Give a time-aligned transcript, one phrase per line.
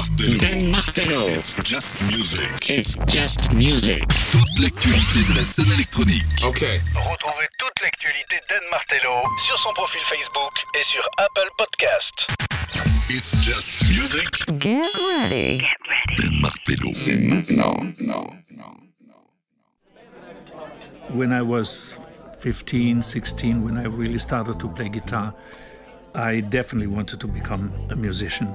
[0.00, 0.38] Martello.
[0.38, 1.26] Dan Martello.
[1.28, 2.70] It's just music.
[2.70, 4.02] It's just music.
[4.32, 6.24] Toute l'actualité de la scène électronique.
[6.42, 6.64] Ok.
[6.94, 12.26] Retrouvez toute l'actualité d'Anne Martello sur son profil Facebook et sur Apple Podcast.
[13.10, 14.30] It's just music.
[14.58, 14.88] Get
[15.20, 15.60] ready.
[16.16, 16.92] Dan Martello.
[16.94, 17.76] C'est maintenant.
[21.12, 21.98] when I was
[22.38, 25.34] 15, 16, when I really started to play guitar,
[26.14, 28.54] I definitely wanted to become a musician.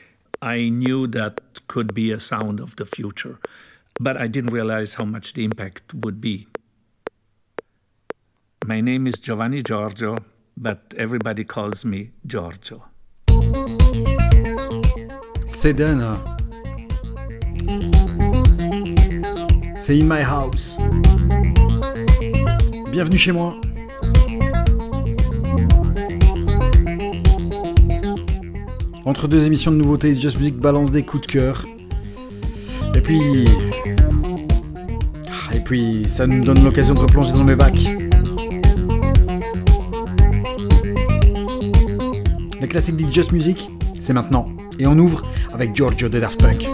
[0.43, 3.37] I knew that could be a sound of the future,
[3.99, 6.47] but I didn't realize how much the impact would be.
[8.65, 10.17] My name is Giovanni Giorgio,
[10.57, 12.85] but everybody calls me Giorgio.
[15.45, 16.17] C'est done.
[19.79, 20.75] C'est In My House.
[22.91, 23.70] Bienvenue chez moi.
[29.05, 31.65] Entre deux émissions de nouveautés, Just Music balance des coups de cœur.
[32.93, 33.45] Et puis.
[35.27, 37.87] Ah, Et puis, ça nous donne l'occasion de replonger dans mes bacs.
[42.61, 43.69] Les classiques dit Just Music,
[43.99, 44.45] c'est maintenant.
[44.77, 46.67] Et on ouvre avec Giorgio de Daft Punk.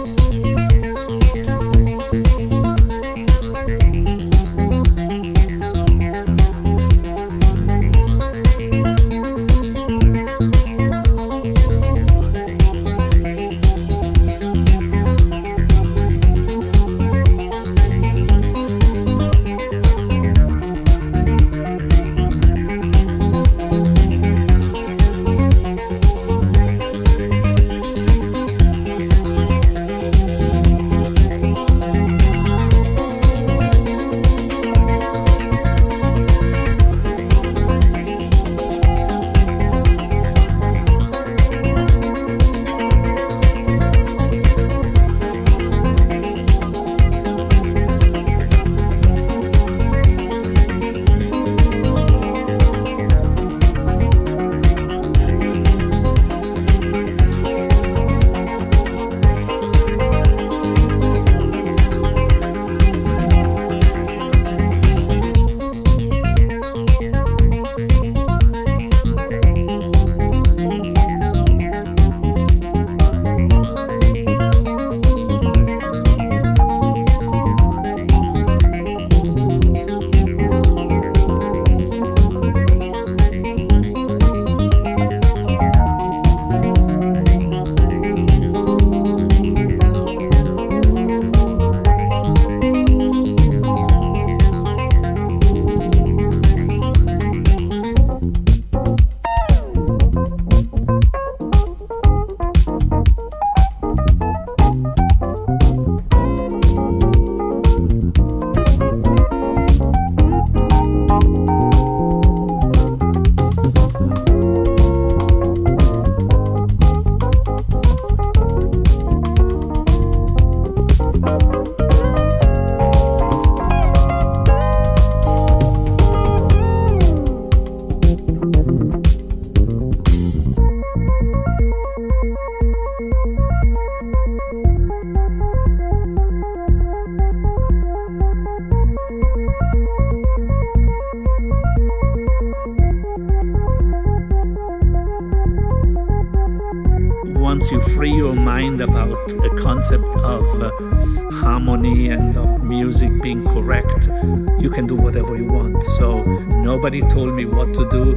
[157.00, 158.16] Nobody told me what to do,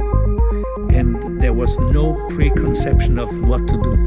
[0.90, 4.01] and there was no preconception of what to do.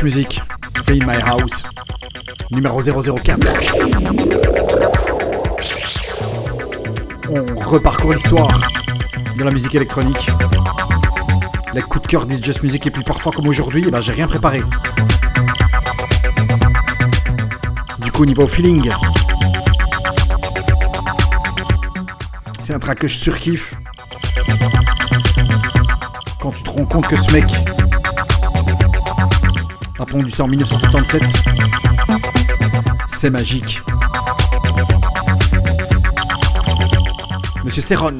[0.00, 0.42] Just Music,
[0.88, 1.62] My House,
[2.50, 3.38] numéro 004.
[7.28, 8.70] On reparcourt l'histoire
[9.36, 10.30] de la musique électronique.
[11.74, 14.12] Les coups de cœur des Just Music et puis parfois comme aujourd'hui, eh ben, j'ai
[14.12, 14.62] rien préparé.
[17.98, 18.88] Du coup niveau feeling,
[22.62, 23.74] c'est un track que je surkiffe.
[26.40, 27.44] Quand tu te rends compte que ce mec
[30.10, 31.22] pondu ça en 1977,
[33.08, 33.80] c'est magique.
[37.64, 38.18] Monsieur Serron.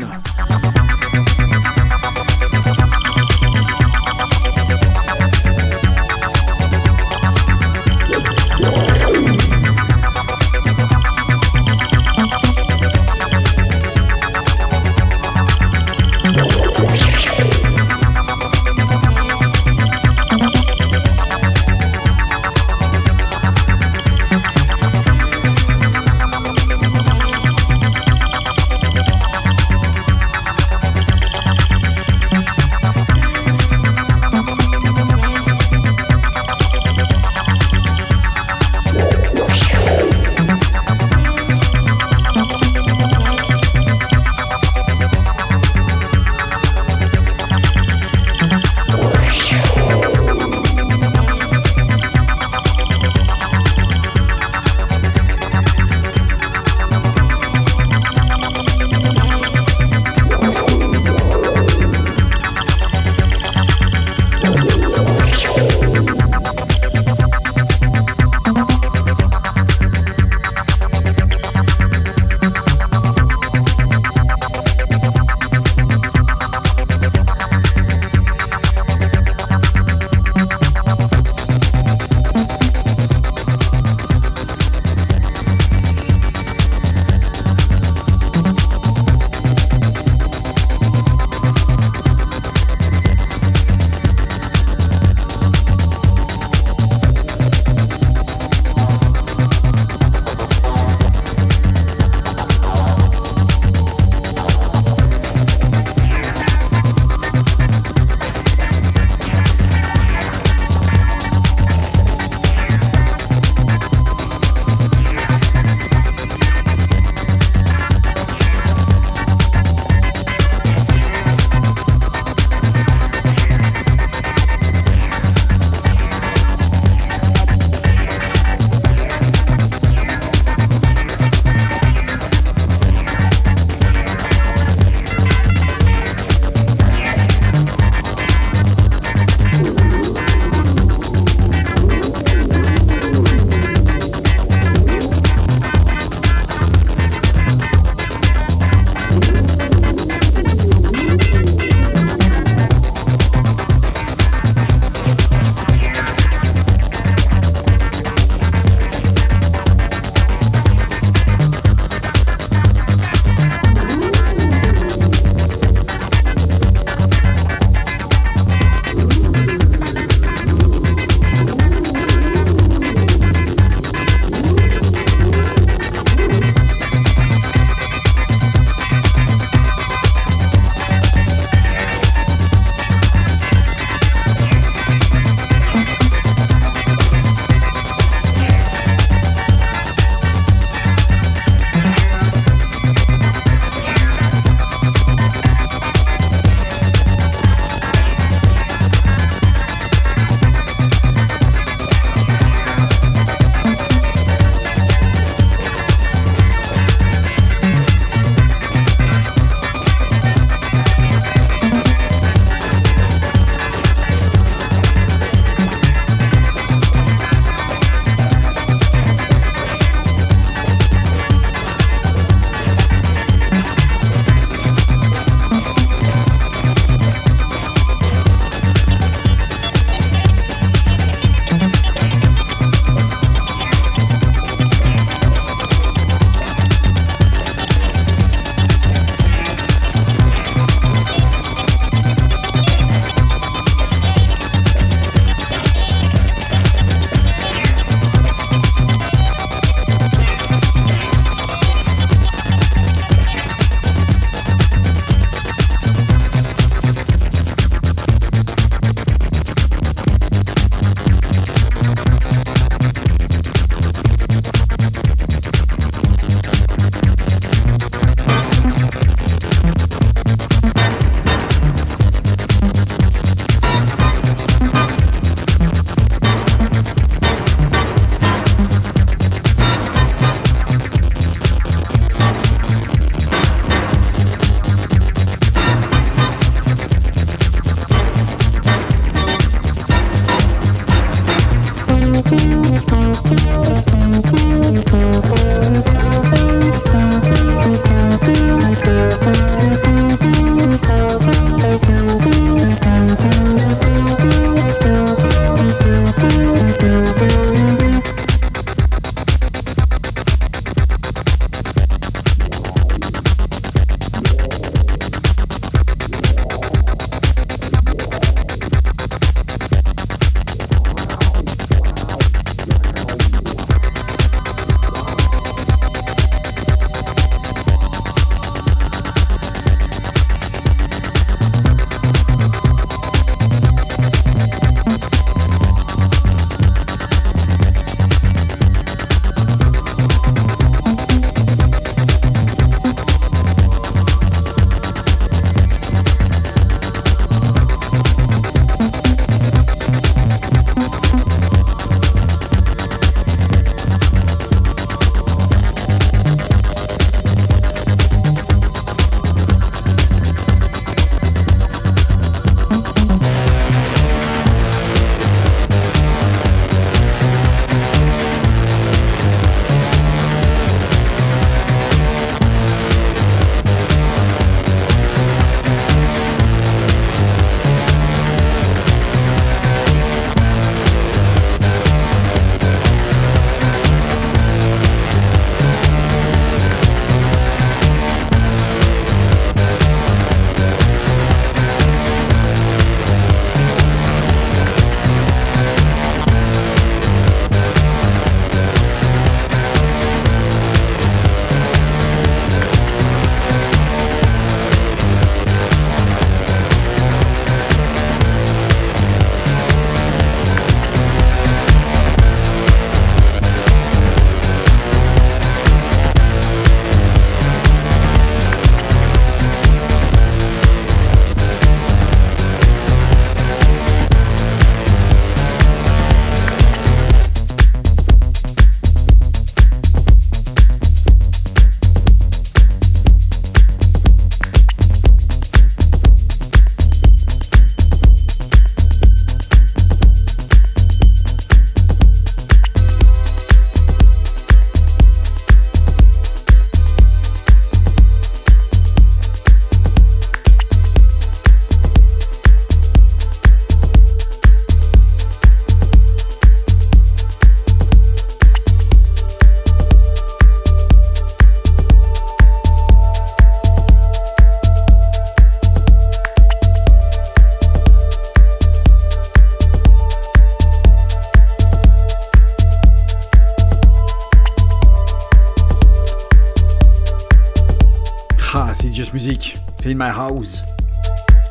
[479.90, 480.62] In My House.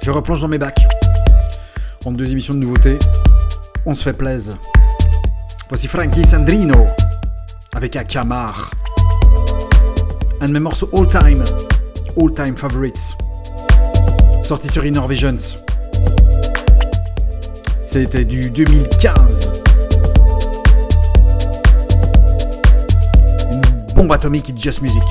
[0.01, 0.87] Je replonge dans mes bacs.
[2.05, 2.97] En deux émissions de nouveautés,
[3.85, 4.55] on se fait plaisir.
[5.67, 6.87] Voici Frankie Sandrino
[7.75, 8.71] avec Akamar.
[10.39, 11.43] Un de mes morceaux all time,
[12.17, 13.17] all time favorites.
[14.41, 15.01] Sorti sur Inner.
[17.83, 19.51] C'était du 2015.
[23.51, 23.61] Une
[23.95, 25.03] bombe atomique de Just Music.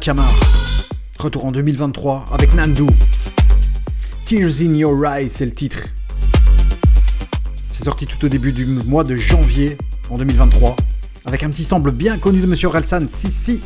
[0.00, 0.34] Kamar.
[1.18, 2.86] Retour en 2023 avec Nandu.
[4.24, 5.88] Tears in Your Eyes, c'est le titre.
[7.72, 9.76] C'est sorti tout au début du mois de janvier
[10.08, 10.76] en 2023
[11.26, 13.60] avec un petit sample bien connu de Monsieur Relsan, Sissi.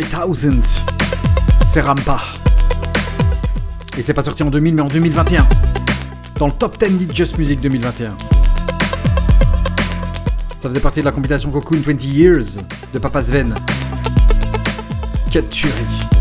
[0.00, 0.62] 2000.
[1.66, 2.18] C'est Rampa.
[3.98, 5.46] Et c'est pas sorti en 2000 mais en 2021.
[6.38, 8.16] Dans le top 10 de Just Music 2021.
[10.58, 12.62] Ça faisait partie de la compilation Cocoon 20 Years
[12.94, 13.54] de Papa Sven.
[15.30, 16.11] Quelle tuerie.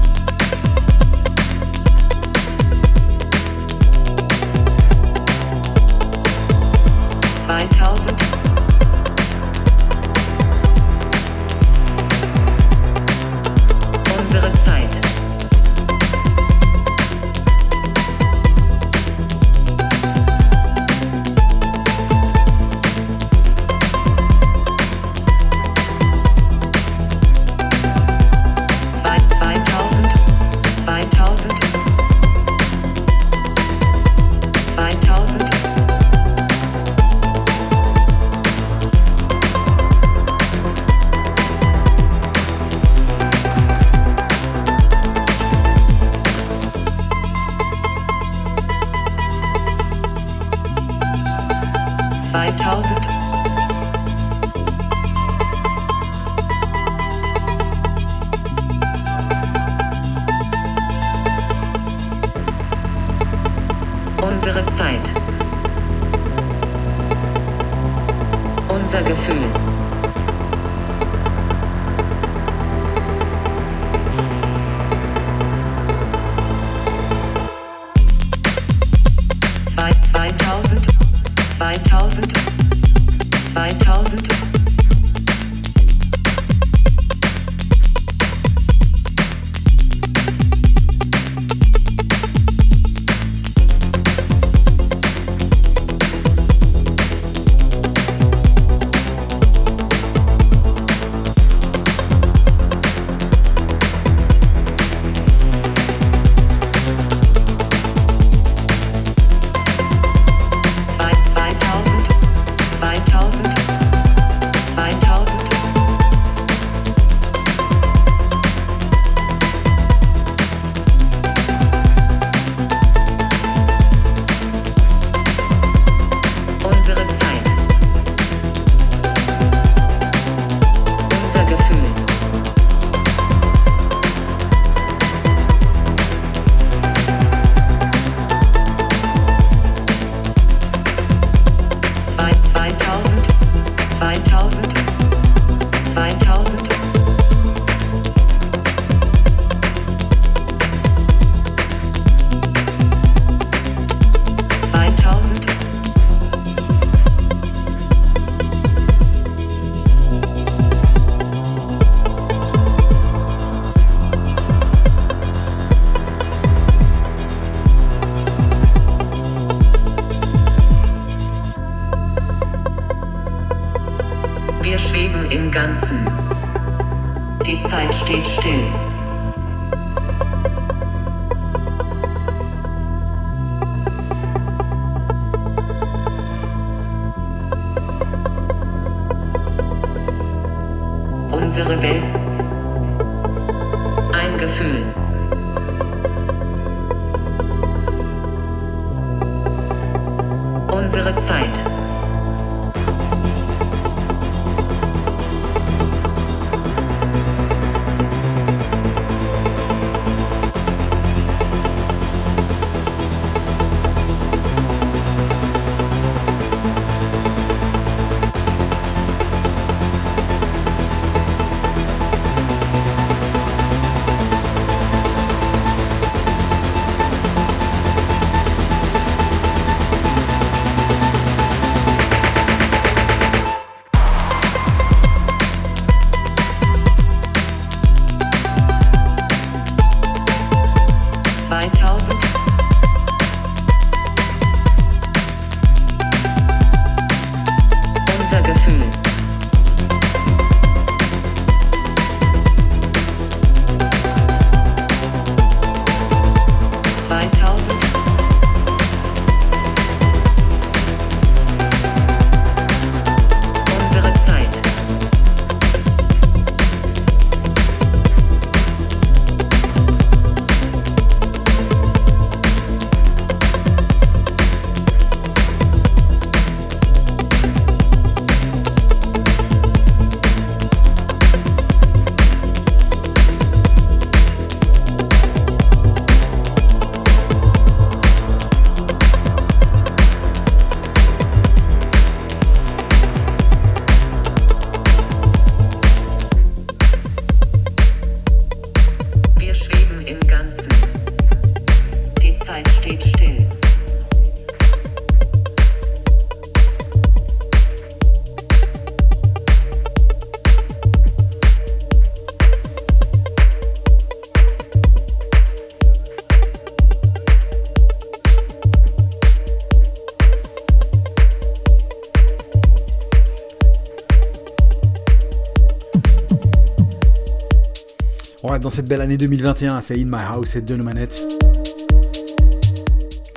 [328.72, 331.22] Cette belle année 2021, c'est In My House et deux manettes.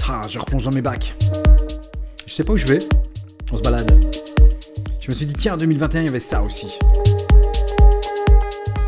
[0.09, 1.17] Ah, je replonge dans mes bacs.
[2.25, 2.79] Je sais pas où je vais.
[3.51, 3.91] On se balade.
[5.01, 6.79] Je me suis dit, tiens, en 2021, il y avait ça aussi.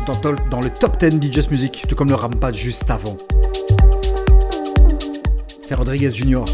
[0.05, 3.17] Dans, dans le top 10 DJs Music, tout comme le Rampage juste avant.
[5.67, 6.45] C'est Rodriguez Junior.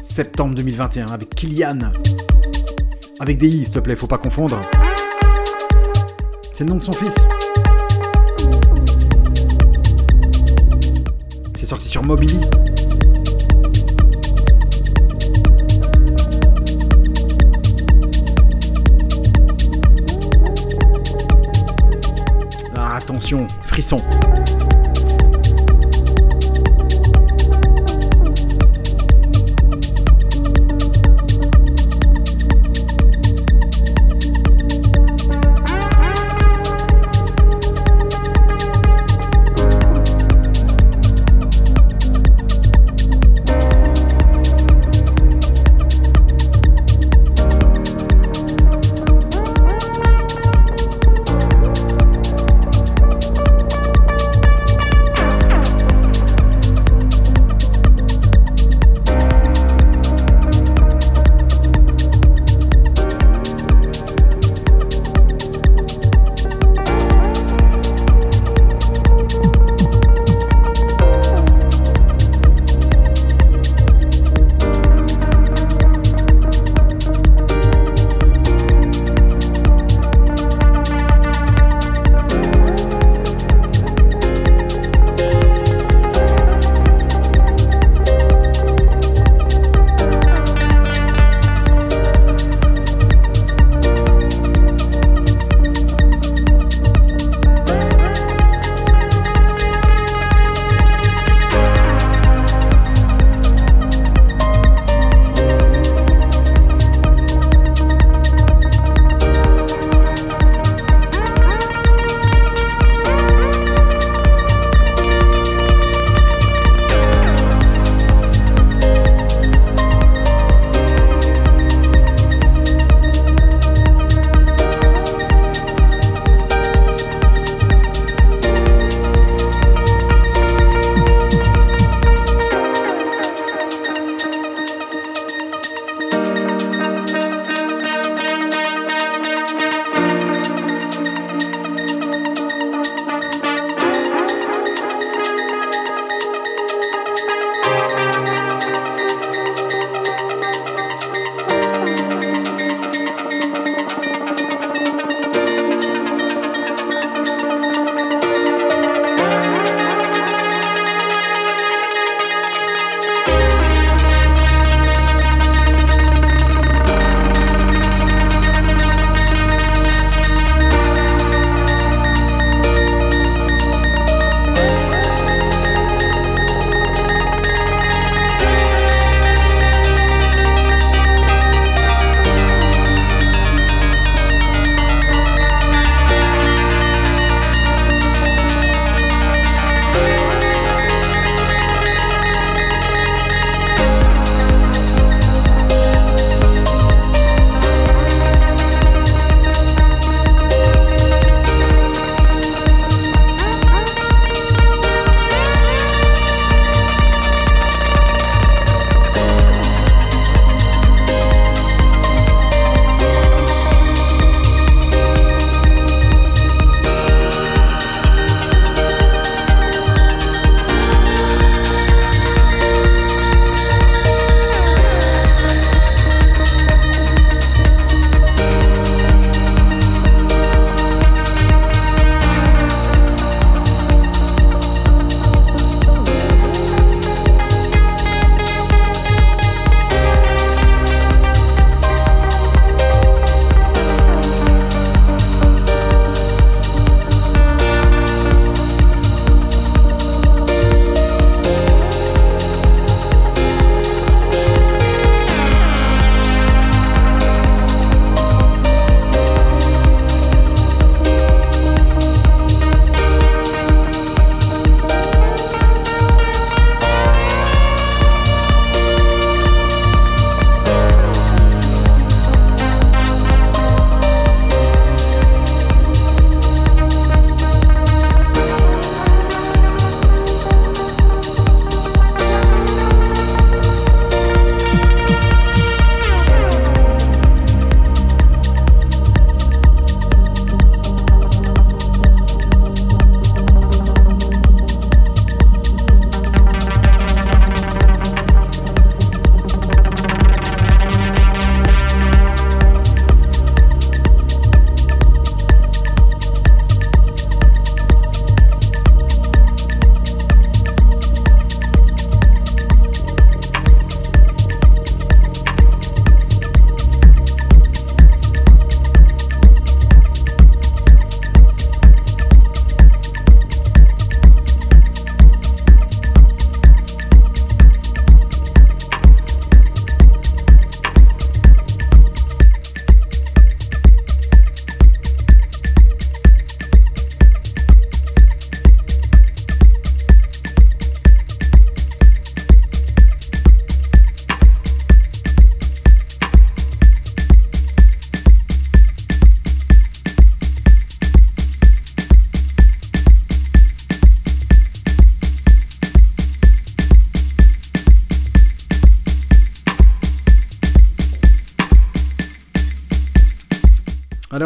[0.00, 1.92] Septembre 2021, avec Kylian.
[3.20, 4.58] Avec des i, s'il te plaît, faut pas confondre.
[6.54, 7.14] C'est le nom de son fils.
[11.64, 12.38] C'est sorti sur Mobili.
[22.76, 23.96] Ah, attention, frisson.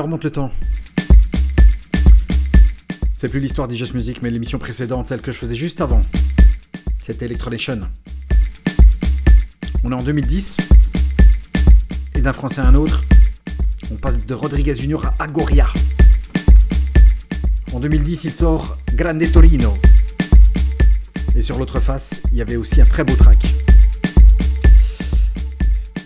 [0.08, 0.50] Remonte le temps.
[3.12, 6.00] C'est plus l'histoire Just Music, mais l'émission précédente, celle que je faisais juste avant.
[7.04, 7.80] C'était Electronation.
[9.84, 10.56] On est en 2010.
[12.14, 13.04] Et d'un français à un autre,
[13.90, 15.66] on passe de Rodriguez Junior à Agoria.
[17.74, 19.76] En 2010, il sort Grande Torino.
[21.36, 23.36] Et sur l'autre face, il y avait aussi un très beau track.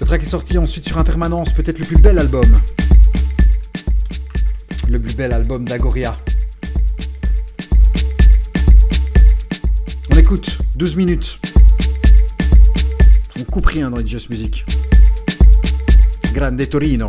[0.00, 2.60] Le track est sorti ensuite sur Impermanence, peut-être le plus bel album.
[4.92, 6.14] Le plus bel album d'Agoria.
[10.10, 11.38] On écoute 12 minutes.
[13.40, 14.66] On coupe rien dans les Just Music.
[16.34, 17.06] Grande Torino.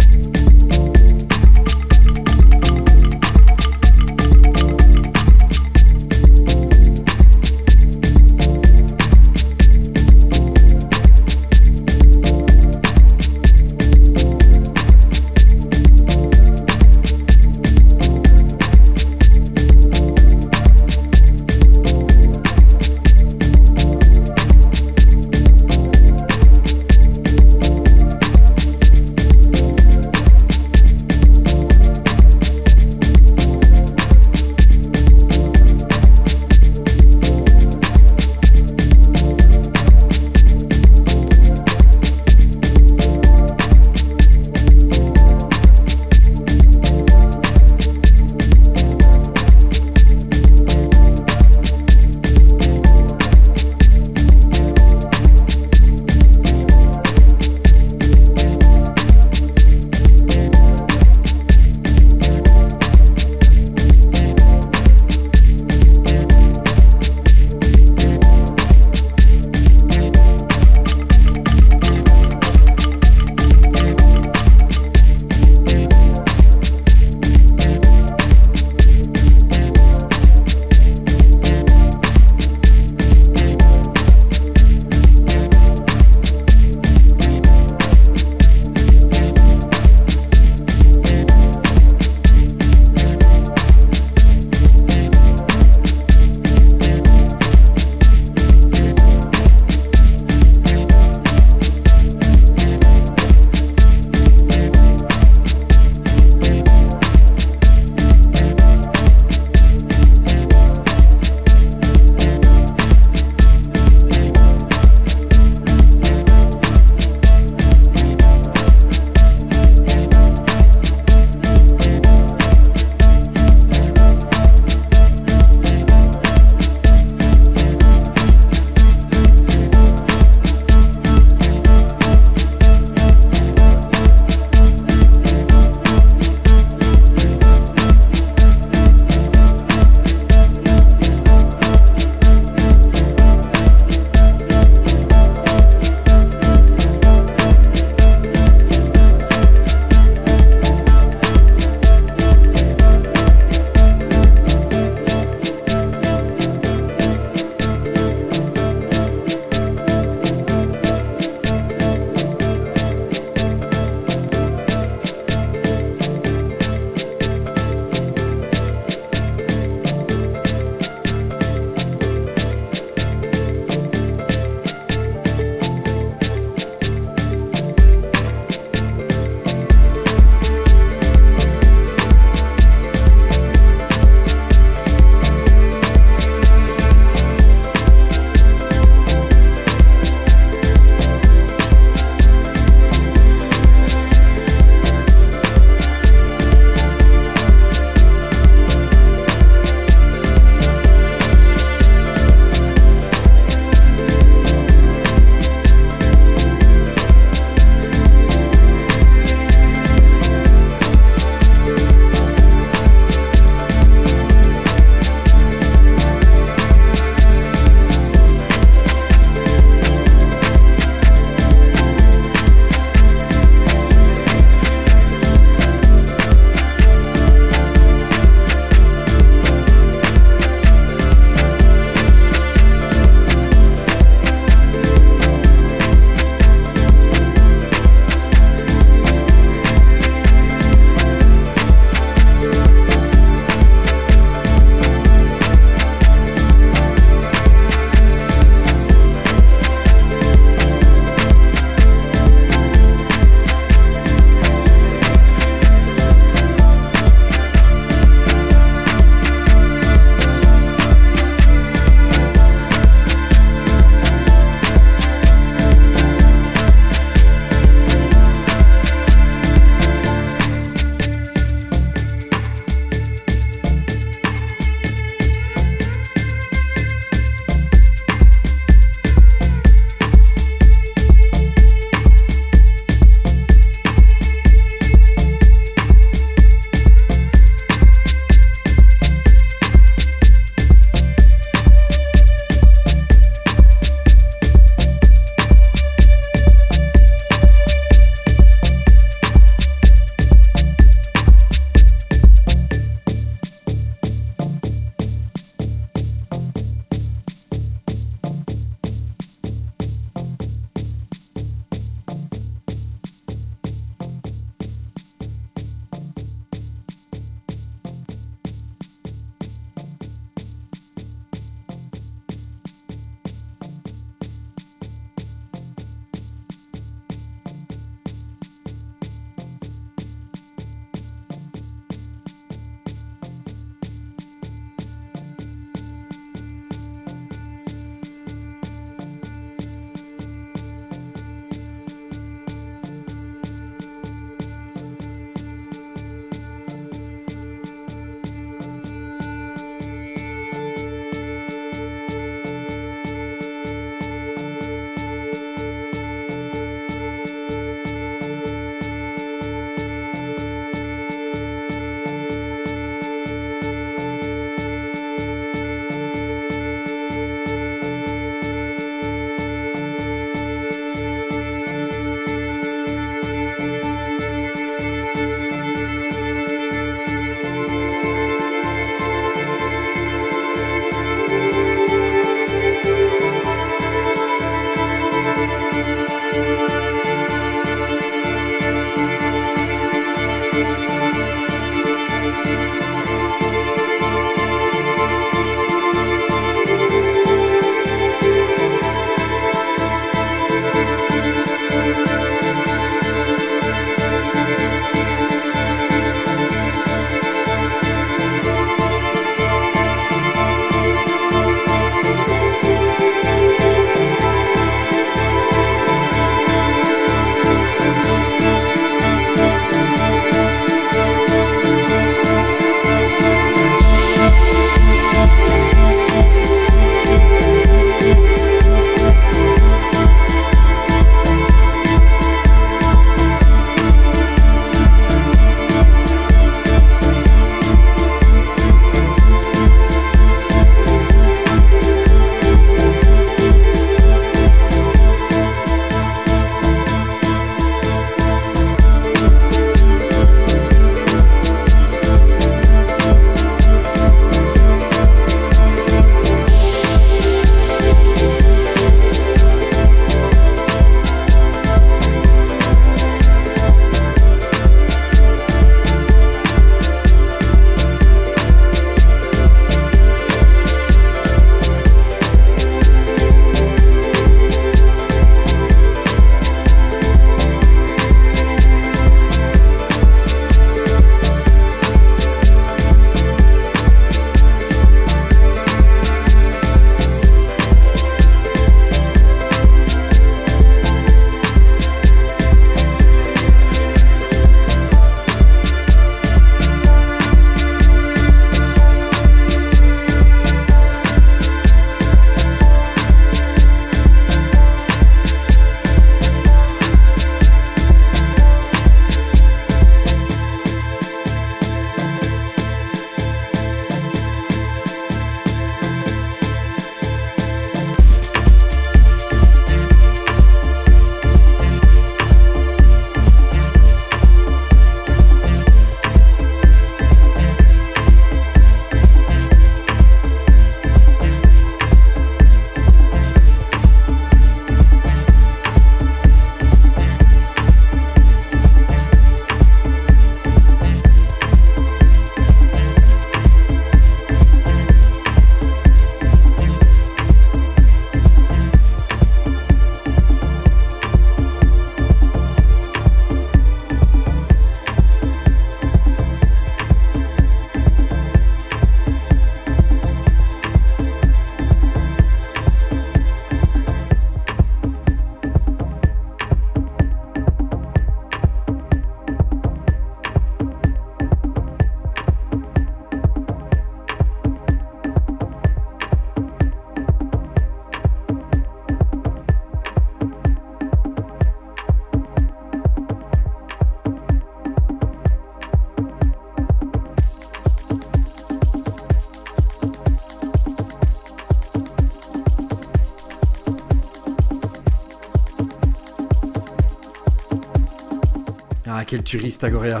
[599.26, 600.00] Quel turiste Agoria.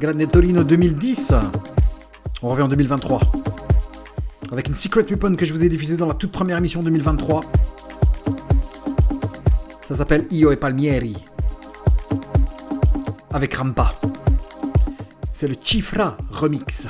[0.00, 1.34] Grande Torino 2010.
[2.42, 3.20] On revient en 2023.
[4.50, 7.42] Avec une Secret Weapon que je vous ai diffusée dans la toute première émission 2023.
[9.86, 11.16] Ça s'appelle Io e Palmieri.
[13.32, 13.92] Avec Rampa.
[15.32, 16.88] C'est le Chifra Remix.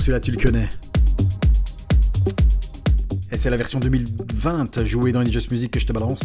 [0.00, 0.66] Celui-là, tu le connais.
[3.30, 6.20] Et c'est la version 2020 jouée dans les Just Music que je te balance.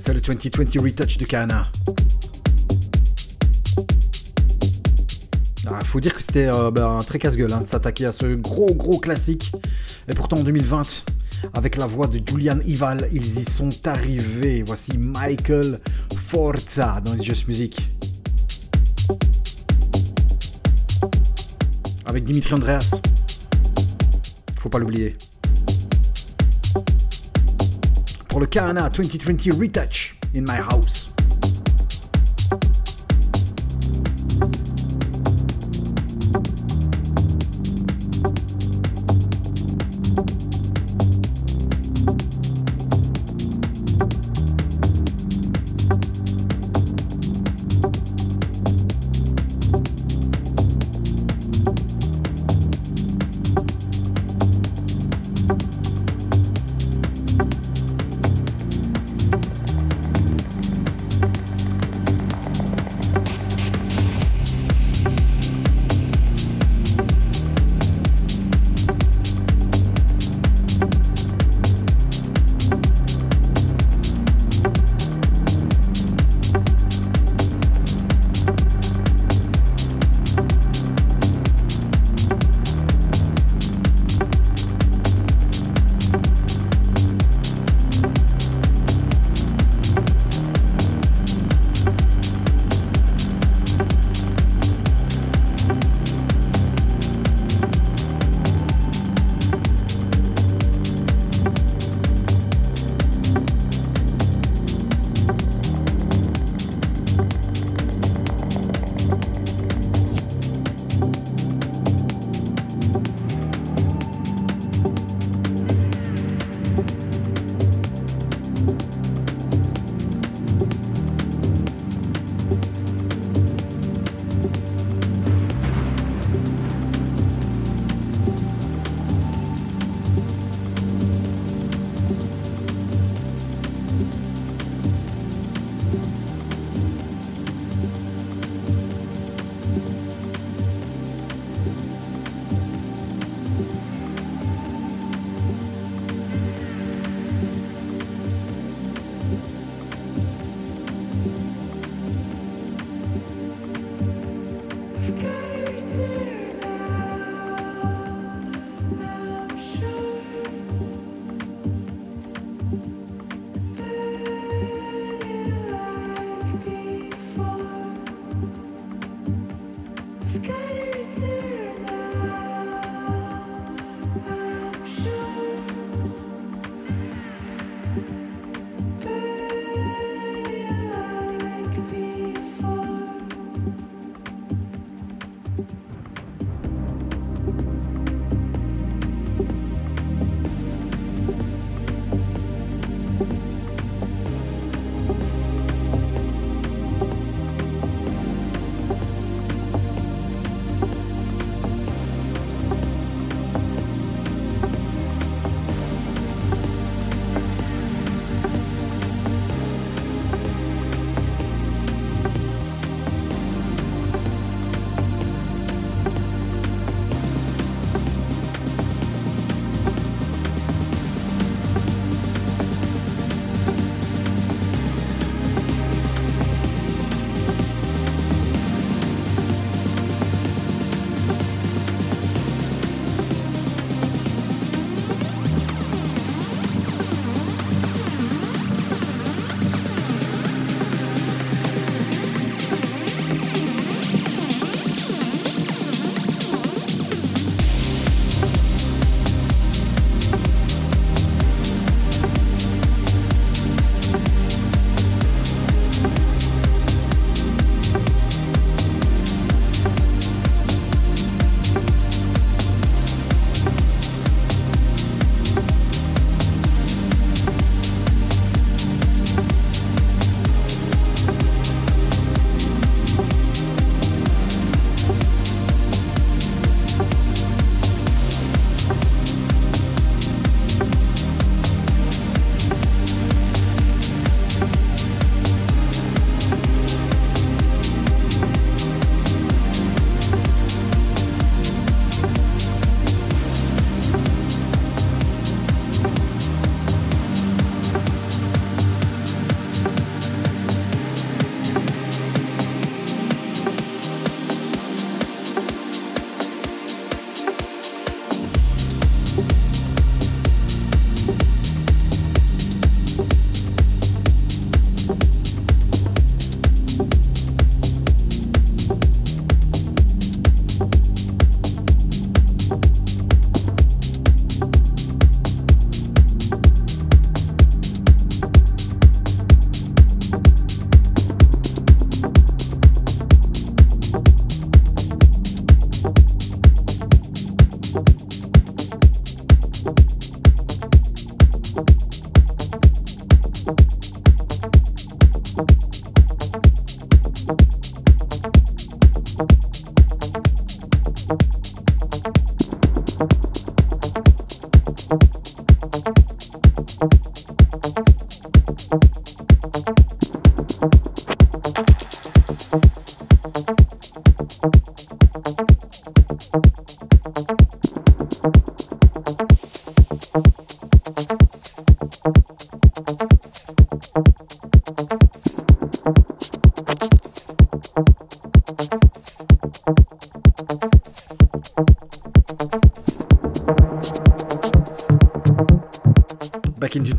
[0.00, 1.70] C'est le 2020 Retouch de Kana.
[5.68, 8.34] Ah, faut dire que c'était euh, ben, un très casse-gueule hein, de s'attaquer à ce
[8.34, 9.52] gros gros classique.
[10.08, 10.82] Et pourtant en 2020,
[11.54, 14.64] avec la voix de Julian Ival, ils y sont arrivés.
[14.66, 15.78] Voici Michael
[16.26, 17.91] Forza dans les Just Music.
[22.12, 23.00] Avec Dimitri Andreas.
[24.58, 25.16] Faut pas l'oublier.
[28.28, 31.11] Pour le Kahana 2020 Retouch in my house.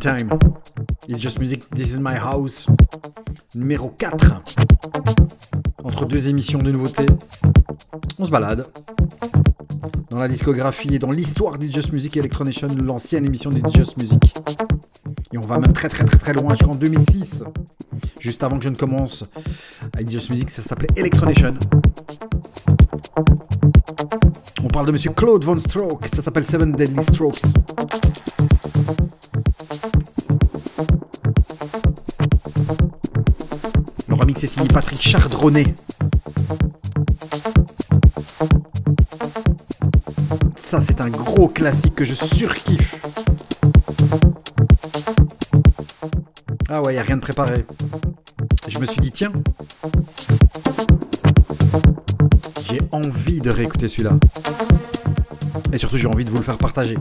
[0.06, 2.66] It's Just Music, This is My House.
[3.54, 4.42] Numéro 4.
[5.82, 7.06] Entre deux émissions de nouveautés,
[8.18, 8.66] on se balade
[10.10, 14.34] dans la discographie et dans l'histoire d'It's Just Music Electronation, l'ancienne émission d'It's Just Music.
[15.32, 17.44] Et on va même très très très très loin jusqu'en 2006.
[18.20, 19.24] Juste avant que je ne commence
[19.96, 21.54] à Just Music, ça s'appelait Electronation.
[24.62, 27.54] On parle de monsieur Claude Von Stroke, ça s'appelle Seven Deadly Strokes.
[34.44, 35.74] Le remix est signé Patrick Chardronnet.
[40.54, 43.00] Ça, c'est un gros classique que je surkiffe.
[46.68, 47.64] Ah ouais, y a rien de préparé.
[48.68, 49.32] Je me suis dit, tiens,
[52.66, 54.18] j'ai envie de réécouter celui-là.
[55.72, 56.96] Et surtout, j'ai envie de vous le faire partager.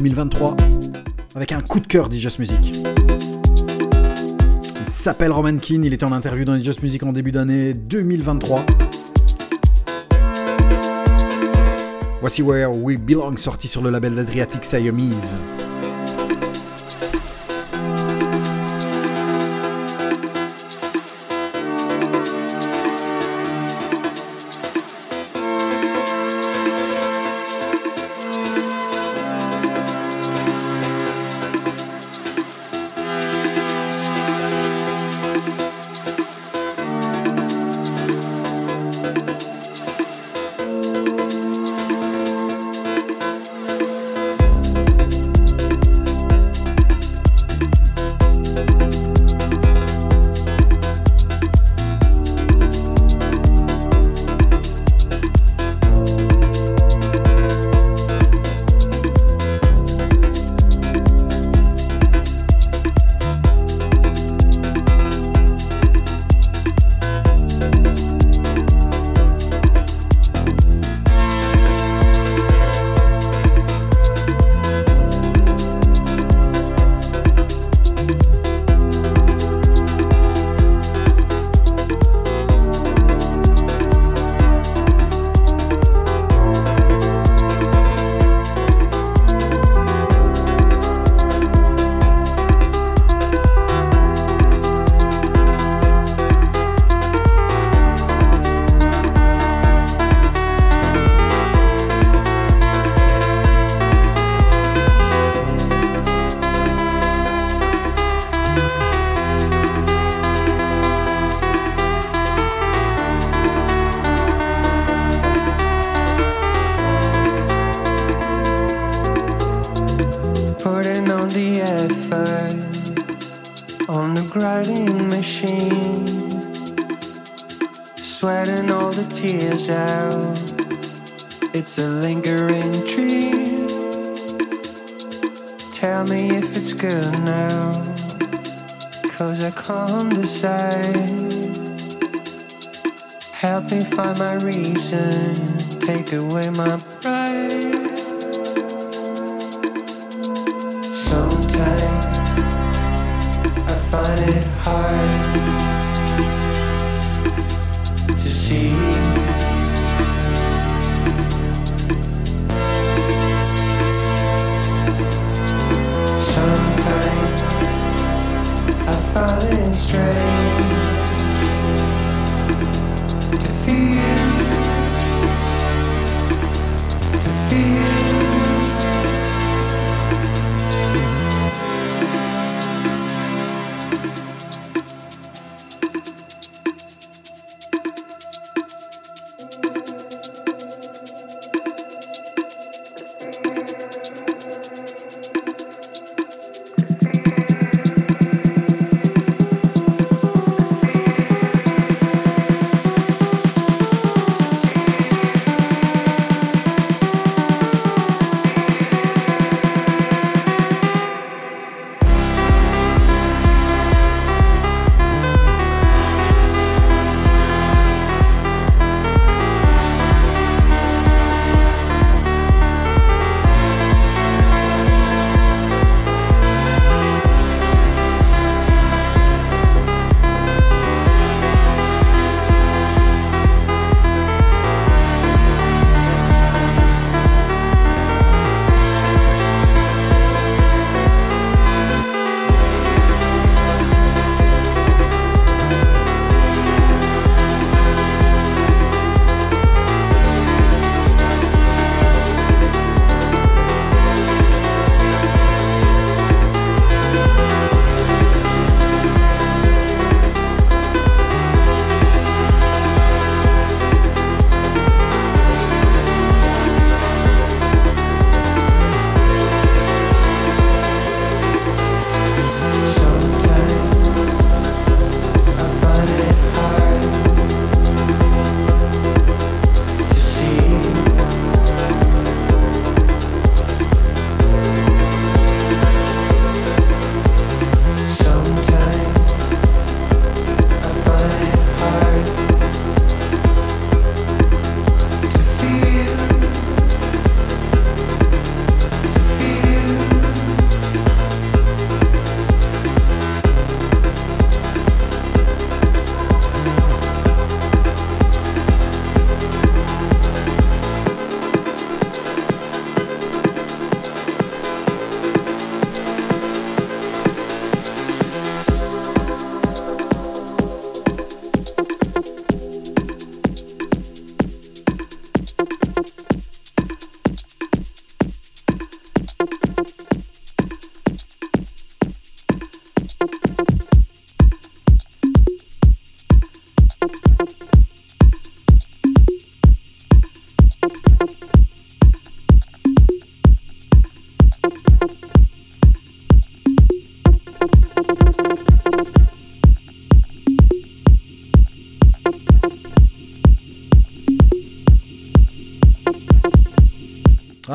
[0.00, 0.56] 2023
[1.34, 2.74] avec un coup de cœur Just Music.
[4.80, 8.64] Il s'appelle Roman Keane, il était en interview dans Just Music en début d'année 2023.
[12.20, 15.36] Voici Where We Belong, sorti sur le label d'Adriatic Siamese.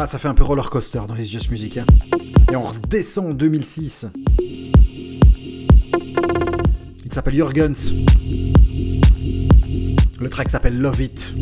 [0.08, 1.78] Ça fait un peu roller coaster dans It's Just Music.
[1.78, 1.86] Hein.
[2.52, 4.06] Et on redescend en 2006.
[7.04, 7.92] Il s'appelle Jurgens.
[10.20, 11.34] Le track s'appelle Love It.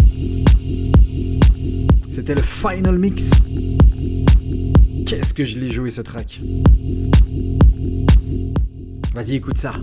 [2.10, 3.32] C'était le final mix.
[5.06, 6.42] Qu'est-ce que je l'ai joué ce track?
[9.14, 9.74] Vas-y, écoute ça.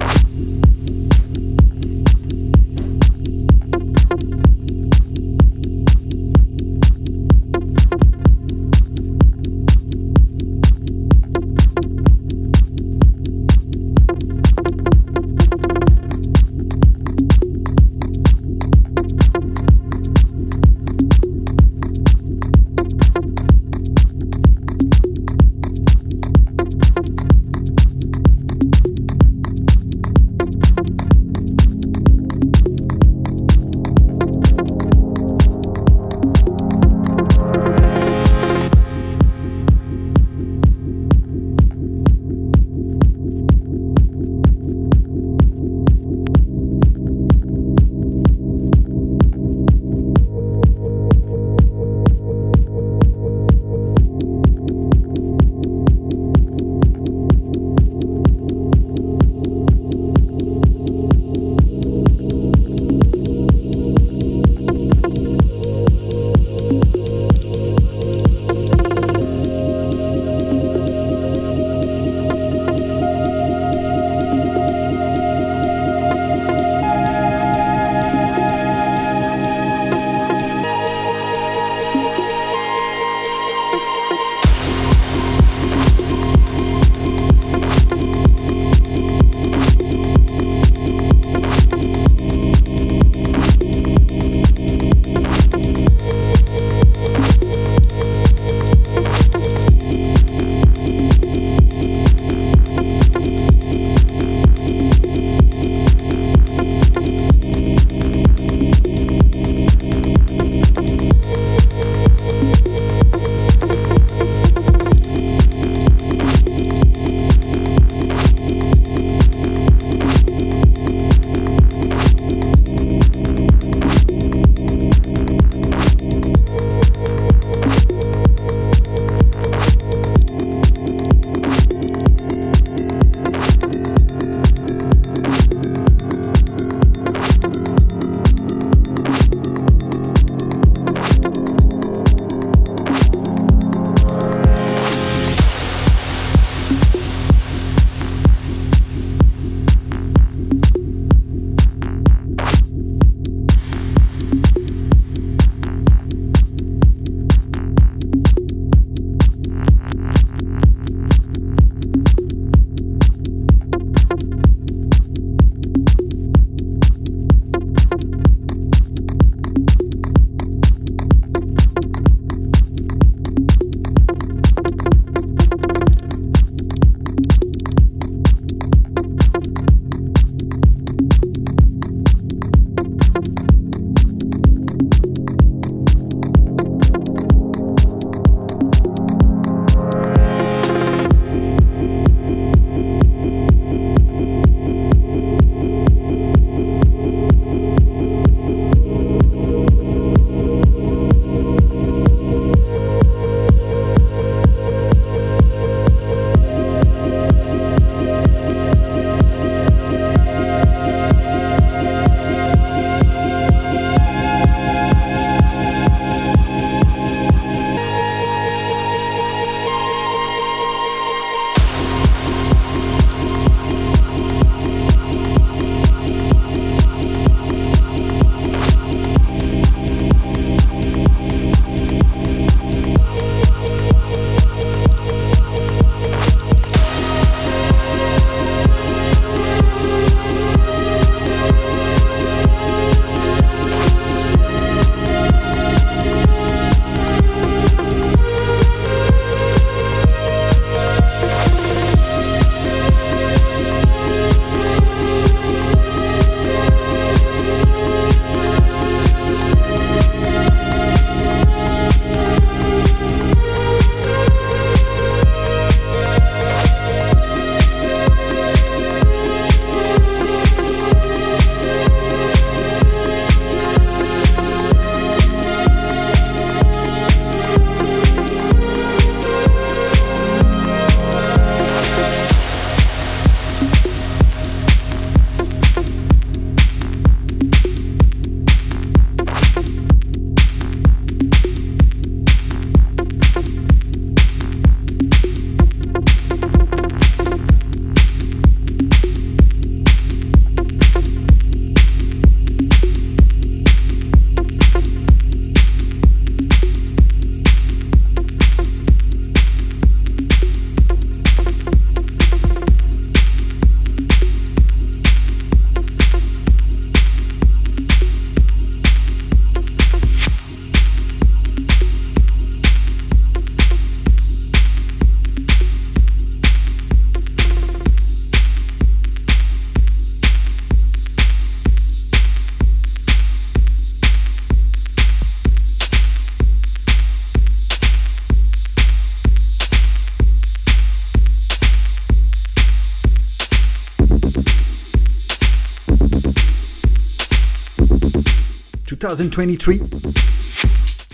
[349.00, 349.80] 2023.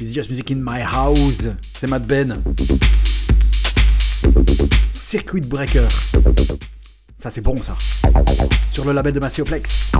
[0.01, 1.49] It's just music in my house.
[1.79, 2.43] C'est Matt Ben.
[4.91, 5.87] Circuit Breaker.
[7.17, 7.77] Ça c'est bon ça.
[8.73, 9.93] Sur le label de Massioplex.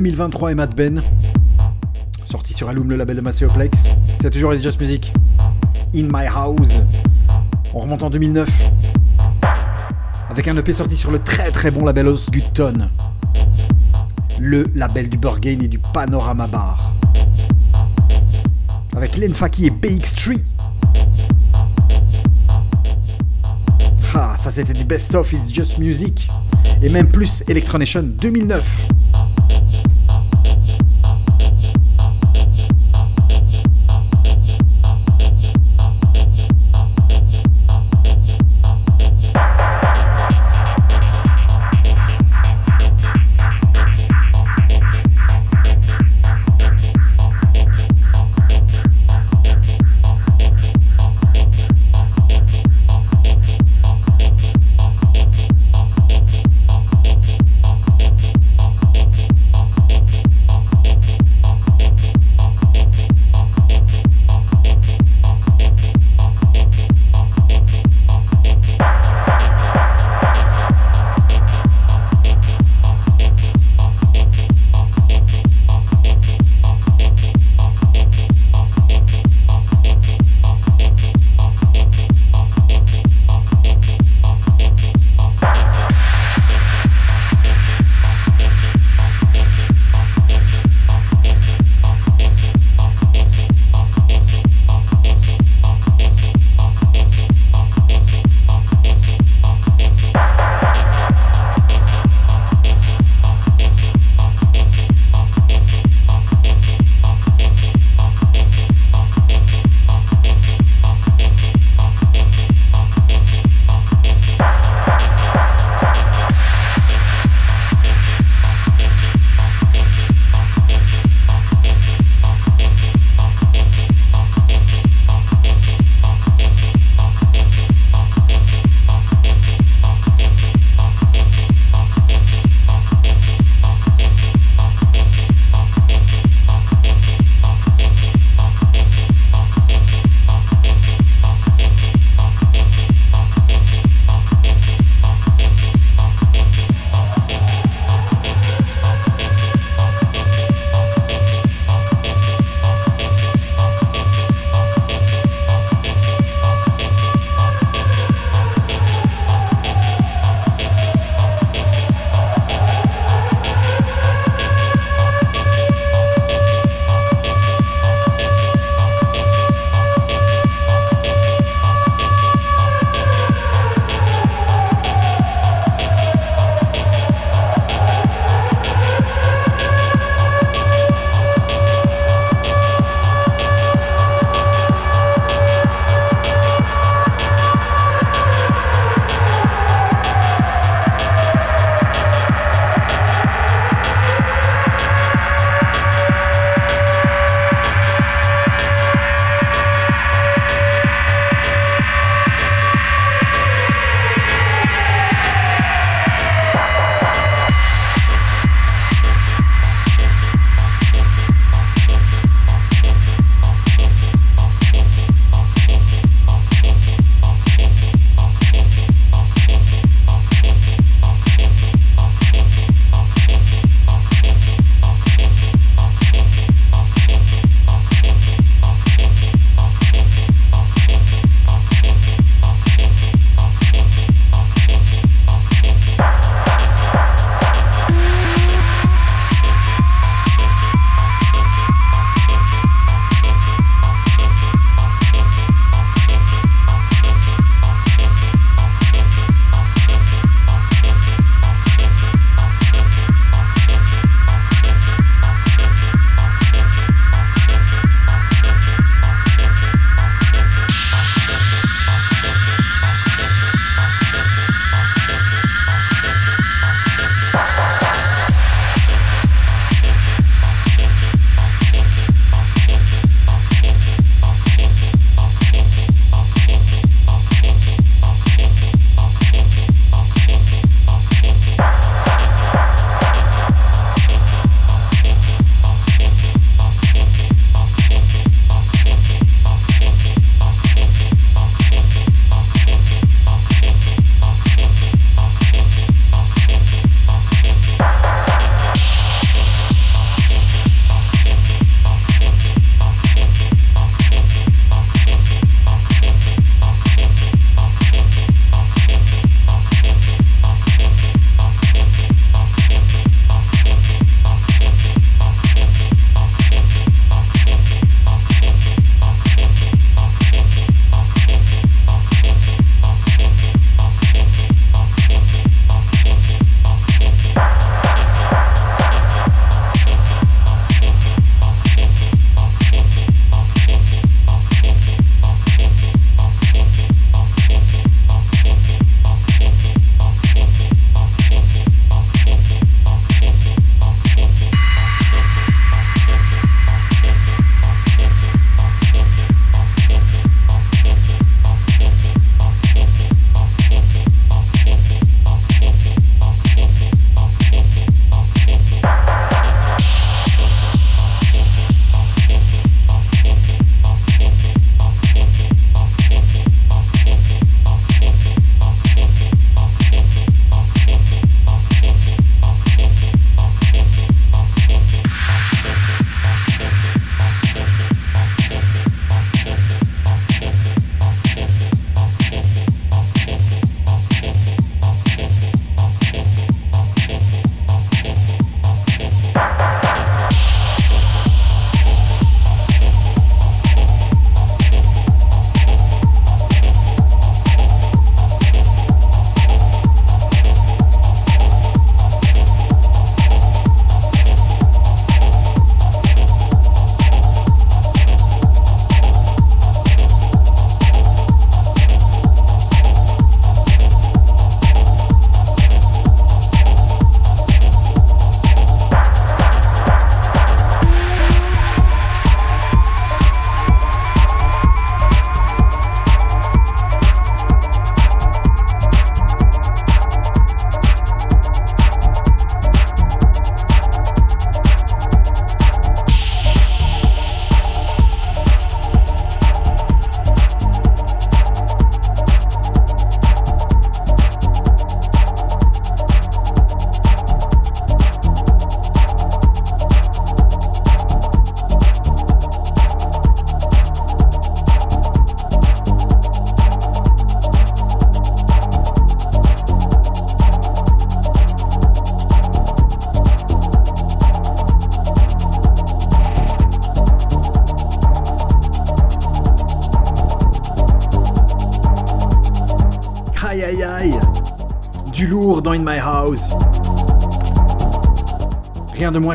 [0.00, 1.02] 2023 et Mad Ben.
[2.22, 3.88] Sorti sur Alum, le label de Macéoplex.
[4.20, 5.12] C'est toujours It's Just Music.
[5.92, 6.80] In My House.
[7.74, 8.48] On remonte en 2009.
[10.30, 12.90] Avec un EP sorti sur le très très bon label Osgutton.
[14.38, 16.94] Le label du Burgain et du Panorama Bar.
[18.96, 20.38] Avec Len Faki et BX3.
[24.14, 26.30] Ah, ça c'était du best of It's Just Music.
[26.84, 28.86] Et même plus Electronation 2009.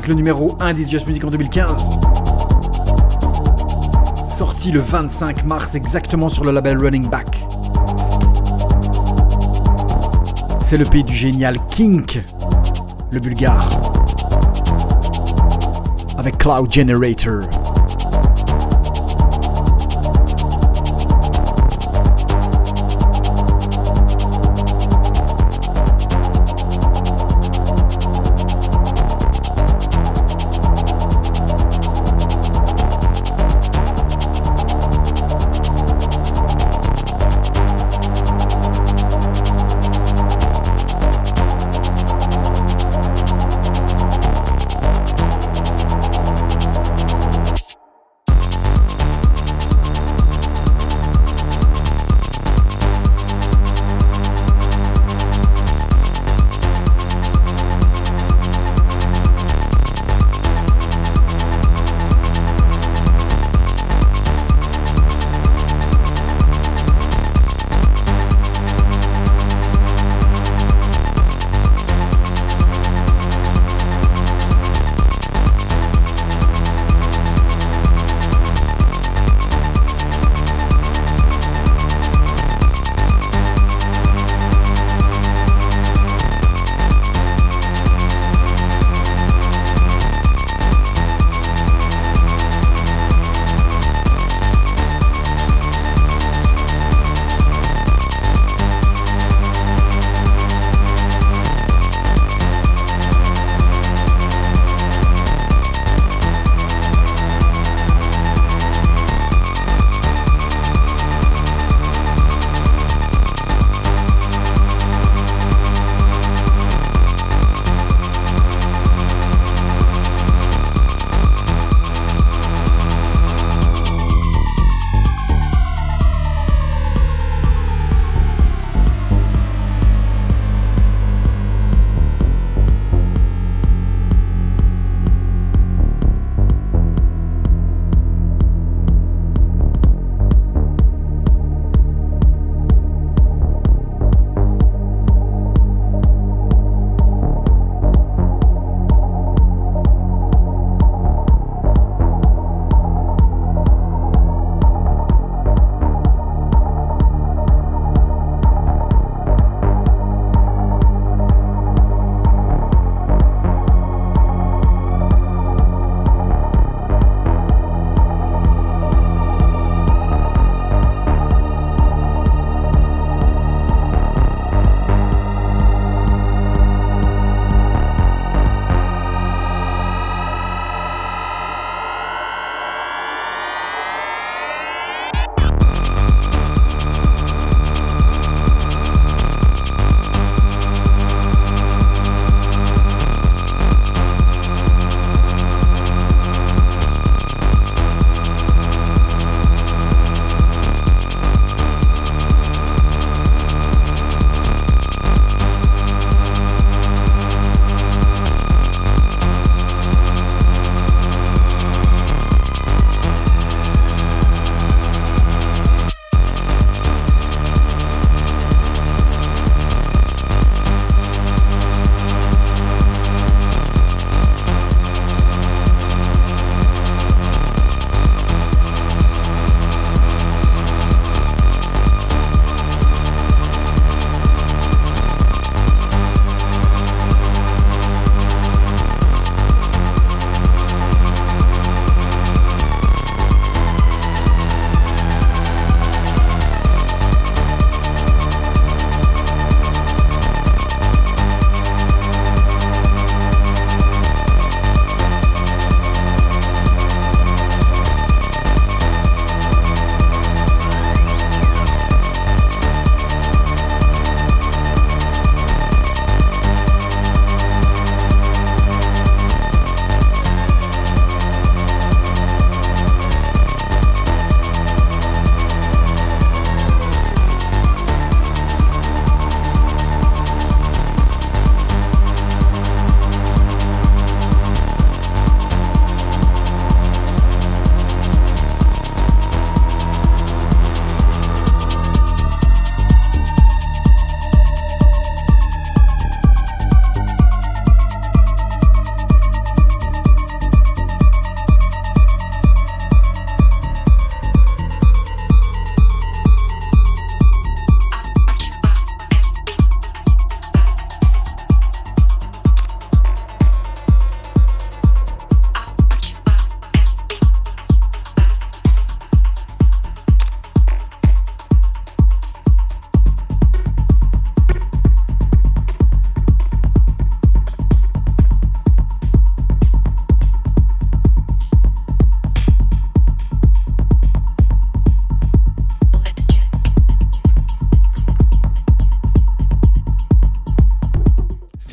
[0.05, 1.91] Le numéro 1 d'It's Just Music en 2015.
[4.27, 7.39] Sorti le 25 mars exactement sur le label Running Back.
[10.61, 12.21] C'est le pays du génial Kink,
[13.11, 13.69] le bulgare.
[16.17, 17.62] Avec Cloud Generator.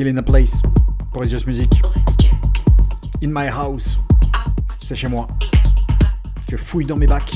[0.03, 0.63] In a place
[1.13, 1.83] pour It's Just Music.
[3.23, 3.99] In my house.
[4.83, 5.29] C'est chez moi.
[6.51, 7.35] Je fouille dans mes bacs.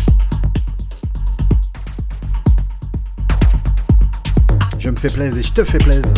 [4.79, 6.15] Je me fais plaisir et je te fais plaisir.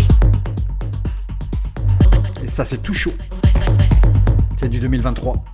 [2.44, 3.14] Et ça, c'est tout chaud.
[4.56, 5.44] C'est du 2023.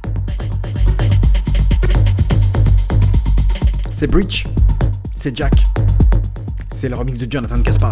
[3.94, 4.46] C'est Breach.
[5.16, 5.54] C'est Jack.
[6.70, 7.90] C'est le remix de Jonathan Gaspar.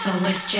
[0.00, 0.59] So let's just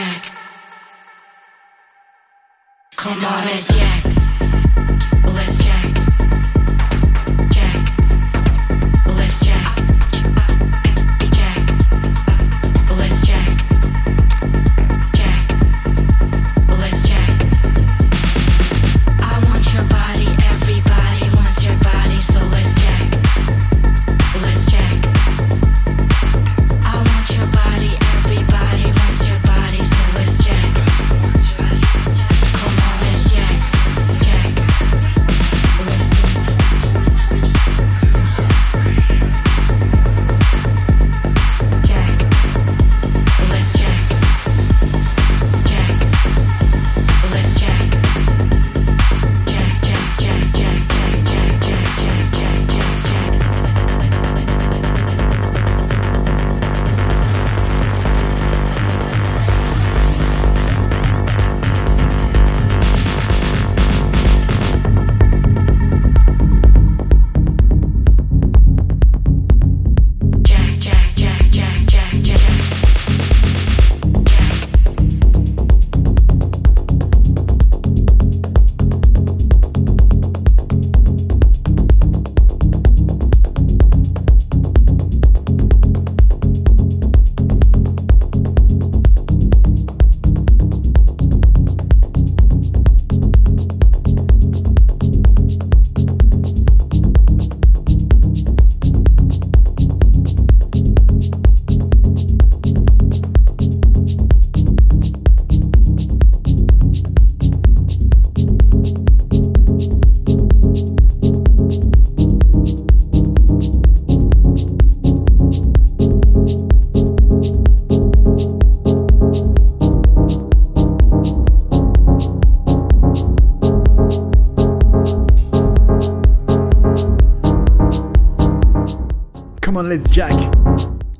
[129.90, 130.32] let's jack.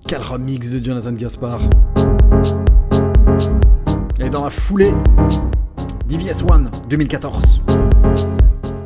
[0.06, 1.58] Quel remix de Jonathan Gaspar.
[4.20, 4.92] Et dans la foulée,
[6.06, 7.62] DVS One 2014.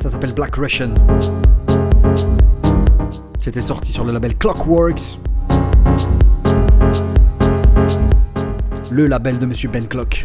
[0.01, 0.95] Ça s'appelle Black Russian.
[3.39, 5.19] C'était sorti sur le label Clockworks.
[8.91, 10.25] Le label de Monsieur Ben Clock.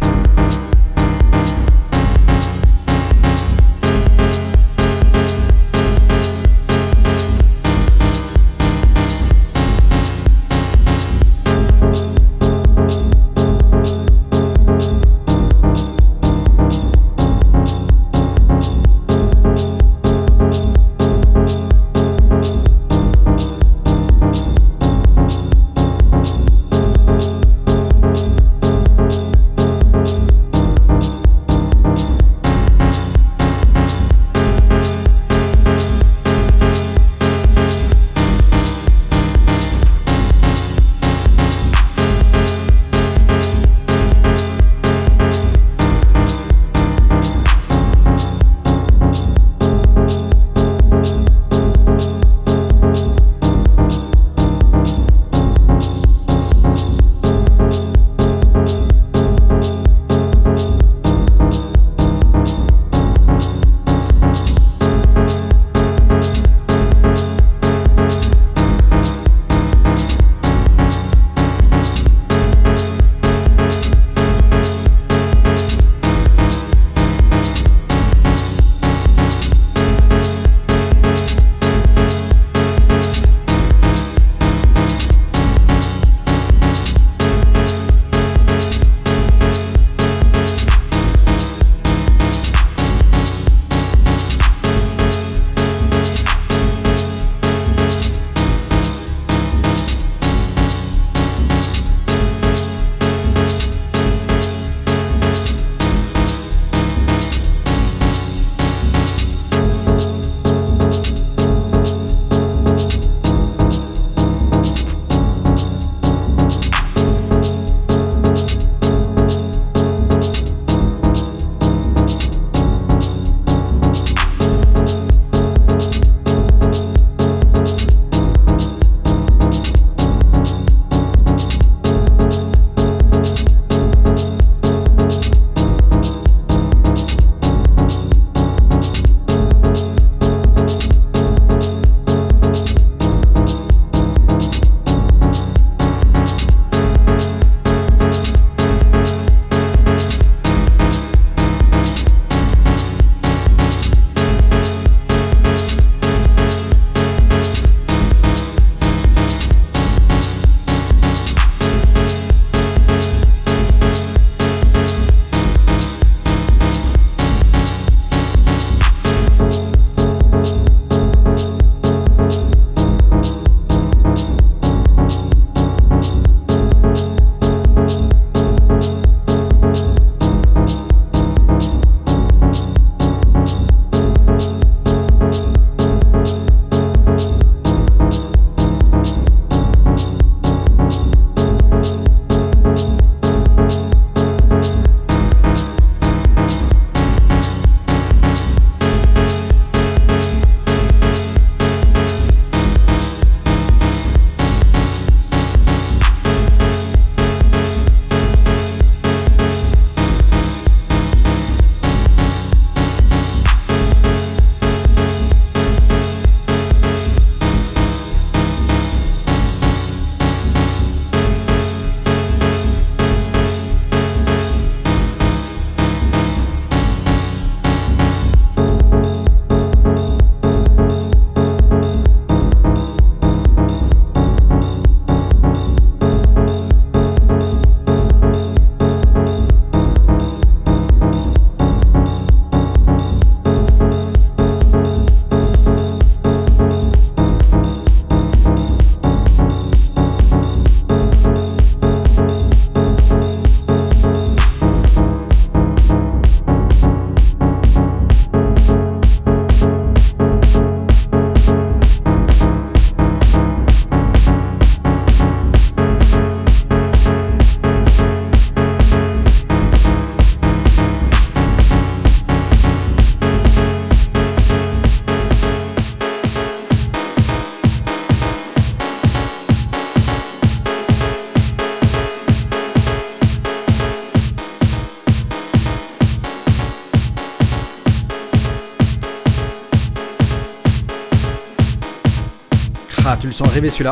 [293.39, 293.91] Sens arriver celui-là.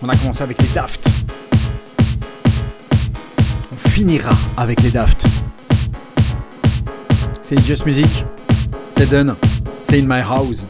[0.00, 1.06] On a commencé avec les Daft.
[3.70, 5.26] On finira avec les Daft.
[7.42, 8.24] C'est Just Music.
[8.96, 9.34] C'est done.
[9.84, 10.64] C'est In My House.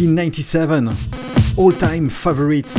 [0.00, 0.88] 1997,
[1.56, 2.76] all-time favorites.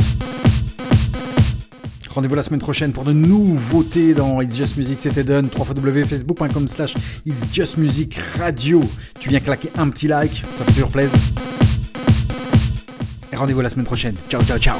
[2.10, 5.48] Rendez-vous la semaine prochaine pour de nouveautés dans It's Just Music, c'était done.
[5.56, 6.94] www.facebook.com slash
[7.24, 8.82] It's Just Music Radio.
[9.18, 11.18] Tu viens claquer un petit like, ça fait toujours plaisir.
[13.32, 14.14] Et rendez-vous la semaine prochaine.
[14.28, 14.76] Ciao, ciao, ciao.